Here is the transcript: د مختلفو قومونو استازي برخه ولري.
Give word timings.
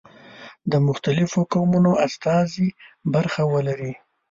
د 0.71 0.73
مختلفو 0.87 1.39
قومونو 1.53 1.91
استازي 2.07 2.67
برخه 3.13 3.41
ولري. 3.53 3.93